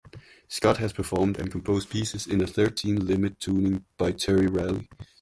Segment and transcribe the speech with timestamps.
[0.49, 4.89] Scott has performed and composed pieces in a thirteen limit tuning by Terry Riley.